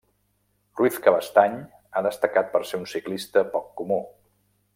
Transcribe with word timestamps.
Ruiz 0.79 0.95
Cabestany 1.07 1.59
ha 1.99 2.03
destacat 2.07 2.51
per 2.55 2.63
ser 2.71 2.81
un 2.81 2.89
ciclista 2.95 3.45
poc 3.59 3.71
comú. 3.83 4.01